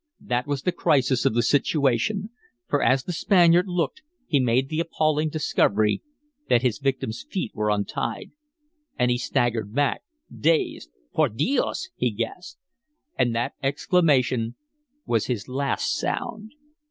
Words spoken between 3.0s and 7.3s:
the Spaniard looked he made the appalling discovery that his victim's